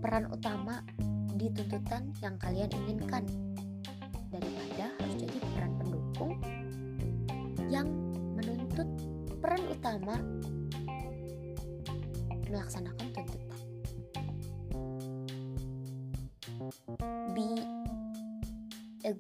peran 0.03 0.27
utama 0.27 0.83
di 1.39 1.47
tuntutan 1.55 2.11
yang 2.19 2.35
kalian 2.35 2.67
inginkan 2.83 3.23
daripada 4.27 4.91
harus 4.99 5.15
jadi 5.23 5.37
peran 5.55 5.71
pendukung 5.79 6.33
yang 7.71 7.87
menuntut 8.35 8.91
peran 9.39 9.63
utama 9.71 10.19
melaksanakan 12.51 13.07
tuntutan. 13.15 13.44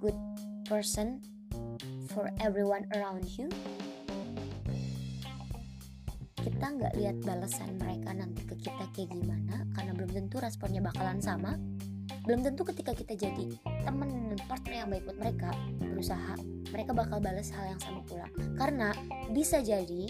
Good 0.05 0.21
person 0.69 1.17
for 2.13 2.29
everyone 2.37 2.85
around 2.93 3.25
you. 3.41 3.49
Kita 6.37 6.77
nggak 6.77 6.93
lihat 6.93 7.17
balasan 7.25 7.73
mereka 7.81 8.13
nanti 8.13 8.45
ke 8.45 8.53
kita 8.61 8.85
kayak 8.93 9.09
gimana, 9.09 9.65
karena 9.73 9.97
belum 9.97 10.13
tentu 10.13 10.37
responnya 10.37 10.85
bakalan 10.85 11.17
sama. 11.17 11.57
Belum 12.21 12.45
tentu 12.45 12.61
ketika 12.69 12.93
kita 12.93 13.17
jadi 13.17 13.57
teman 13.81 14.29
dan 14.29 14.37
partner 14.45 14.85
yang 14.85 14.89
baik 14.93 15.09
buat 15.09 15.17
mereka 15.17 15.49
berusaha 15.81 16.37
mereka 16.69 16.91
bakal 16.93 17.17
balas 17.17 17.49
hal 17.49 17.65
yang 17.65 17.81
sama 17.81 18.05
pula. 18.05 18.29
Karena 18.61 18.93
bisa 19.33 19.57
jadi 19.65 20.05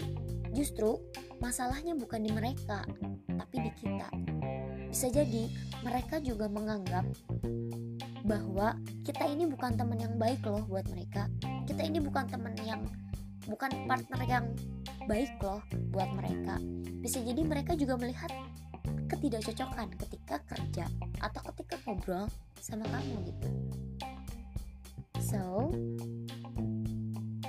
justru 0.52 1.00
masalahnya 1.40 1.96
bukan 1.96 2.20
di 2.20 2.36
mereka 2.36 2.84
tapi 3.32 3.56
di 3.64 3.72
kita. 3.80 4.12
Bisa 4.92 5.08
jadi 5.08 5.48
mereka 5.80 6.20
juga 6.20 6.52
menganggap 6.52 7.04
bahwa 8.26 8.74
kita 9.06 9.22
ini 9.30 9.46
bukan 9.46 9.78
teman 9.78 10.02
yang 10.02 10.14
baik 10.18 10.42
loh 10.42 10.66
buat 10.66 10.84
mereka 10.90 11.30
kita 11.64 11.86
ini 11.86 12.02
bukan 12.02 12.26
teman 12.26 12.58
yang 12.66 12.82
bukan 13.46 13.70
partner 13.86 14.20
yang 14.26 14.46
baik 15.06 15.30
loh 15.38 15.62
buat 15.94 16.10
mereka 16.18 16.58
bisa 16.98 17.22
jadi 17.22 17.46
mereka 17.46 17.78
juga 17.78 17.94
melihat 17.94 18.34
ketidakcocokan 19.06 19.94
ketika 19.94 20.42
kerja 20.50 20.90
atau 21.22 21.40
ketika 21.54 21.78
ngobrol 21.86 22.26
sama 22.58 22.82
kamu 22.90 23.30
gitu. 23.30 23.48
So, 25.22 25.70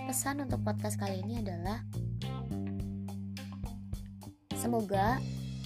pesan 0.05 0.45
untuk 0.45 0.61
podcast 0.61 0.97
kali 1.01 1.25
ini 1.25 1.41
adalah 1.41 1.81
semoga 4.57 5.17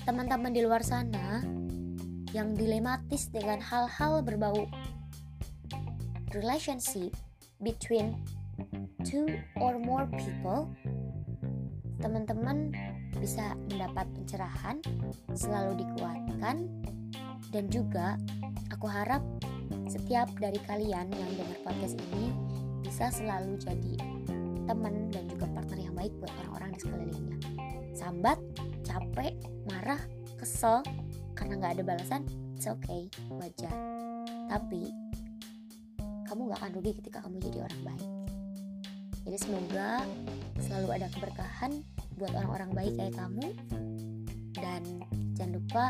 teman-teman 0.07 0.51
di 0.51 0.63
luar 0.63 0.83
sana 0.83 1.43
yang 2.31 2.55
dilematis 2.55 3.27
dengan 3.27 3.59
hal-hal 3.59 4.23
berbau 4.23 4.67
relationship 6.33 7.15
between 7.61 8.17
two 9.03 9.27
or 9.59 9.77
more 9.79 10.07
people 10.17 10.71
teman-teman 12.01 12.73
bisa 13.21 13.53
mendapat 13.69 14.09
pencerahan, 14.17 14.81
selalu 15.37 15.85
dikuatkan, 15.85 16.65
dan 17.53 17.69
juga 17.69 18.17
aku 18.73 18.89
harap 18.89 19.21
setiap 19.85 20.27
dari 20.41 20.57
kalian 20.65 21.13
yang 21.13 21.31
dengar 21.37 21.57
podcast 21.61 21.95
ini 22.11 22.33
bisa 22.81 23.13
selalu 23.13 23.55
jadi 23.61 23.93
teman 24.65 25.13
dan 25.13 25.29
juga 25.29 25.45
partner 25.53 25.79
yang 25.79 25.95
baik 25.95 26.13
buat 26.17 26.33
orang-orang 26.41 26.69
di 26.73 26.79
sekelilingnya. 26.81 27.37
Sambat, 27.93 28.39
capek, 28.81 29.37
marah, 29.69 30.01
kesel 30.41 30.81
karena 31.37 31.61
nggak 31.61 31.73
ada 31.77 31.83
balasan, 31.85 32.21
it's 32.57 32.65
okay, 32.65 33.05
wajar. 33.29 33.73
Tapi 34.49 34.89
kamu 36.31 36.47
gak 36.47 36.63
akan 36.63 36.71
rugi 36.79 36.91
ketika 36.95 37.19
kamu 37.27 37.43
jadi 37.43 37.57
orang 37.67 37.81
baik. 37.83 38.07
Jadi 39.27 39.37
semoga 39.37 39.89
selalu 40.63 40.87
ada 40.95 41.07
keberkahan 41.11 41.71
buat 42.15 42.31
orang-orang 42.39 42.71
baik 42.71 42.93
kayak 42.95 43.19
kamu. 43.19 43.47
Dan 44.55 45.03
jangan 45.35 45.59
lupa 45.59 45.85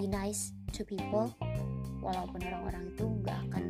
be 0.00 0.08
nice 0.08 0.56
to 0.72 0.80
people 0.80 1.28
walaupun 2.00 2.40
orang-orang 2.40 2.88
itu 2.88 3.04
nggak 3.04 3.38
akan 3.52 3.64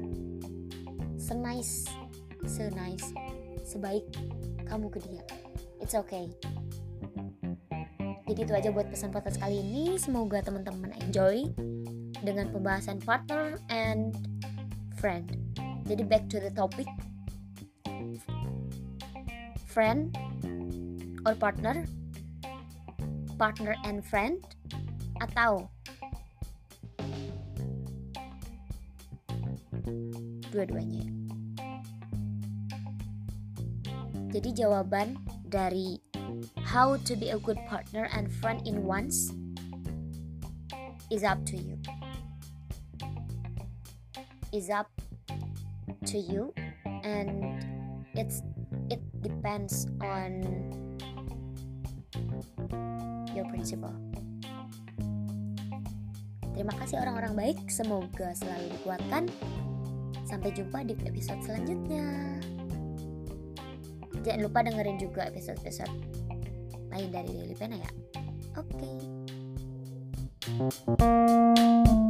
senice 1.19 1.87
senice 2.47 3.11
sebaik 3.67 4.07
kamu 4.71 4.87
ke 4.95 5.03
dia. 5.11 5.27
It's 5.83 5.99
okay. 5.99 6.31
Jadi 8.27 8.41
itu 8.43 8.53
aja 8.55 8.71
buat 8.71 8.91
pesan 8.91 9.11
podcast 9.11 9.43
kali 9.43 9.59
ini. 9.59 9.99
Semoga 9.99 10.43
teman-teman 10.43 10.95
enjoy 11.03 11.47
dengan 12.23 12.51
pembahasan 12.51 12.99
partner 13.03 13.59
and 13.71 14.36
friend 14.99 15.29
jadi 15.87 16.03
back 16.03 16.27
to 16.27 16.43
the 16.43 16.51
topic 16.51 16.89
friend 19.77 20.17
or 21.29 21.35
partner, 21.37 21.85
partner 23.37 23.77
and 23.85 24.01
friend, 24.01 24.41
atau 25.21 25.69
dua-duanya. 30.49 31.05
Jadi 34.33 34.49
jawaban 34.57 35.21
dari 35.45 36.01
how 36.65 36.97
to 37.05 37.13
be 37.13 37.29
a 37.29 37.37
good 37.37 37.61
partner 37.69 38.09
and 38.17 38.33
friend 38.33 38.65
in 38.65 38.81
once 38.81 39.29
is 41.13 41.21
up 41.21 41.45
to 41.45 41.61
you. 41.61 41.76
Is 44.57 44.73
up 44.73 44.88
to 46.09 46.16
you 46.16 46.49
and 47.05 47.61
it's 48.16 48.40
it 48.88 49.05
depends 49.21 49.85
on 50.01 50.40
your 53.37 53.45
principle. 53.53 53.92
Terima 56.57 56.73
kasih 56.73 57.05
orang-orang 57.05 57.37
baik, 57.37 57.69
semoga 57.69 58.33
selalu 58.33 58.73
dikuatkan. 58.81 59.29
Sampai 60.25 60.57
jumpa 60.57 60.88
di 60.88 60.97
episode 61.05 61.45
selanjutnya. 61.45 62.40
Jangan 64.25 64.40
lupa 64.40 64.64
dengerin 64.64 64.97
juga 64.97 65.29
episode-episode 65.29 65.92
lain 66.97 67.12
dari 67.12 67.29
Daily 67.29 67.53
Pena 67.61 67.77
ya. 67.77 67.92
Oke. 68.57 68.88
Okay. 70.97 72.06